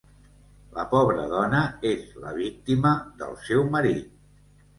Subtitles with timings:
[0.77, 4.11] La pobra dona és la víctima del seu marit.